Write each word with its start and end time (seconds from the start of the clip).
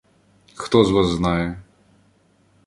Хто 0.55 0.85
з 0.85 0.91
вас 0.91 1.07
знає? 1.07 1.61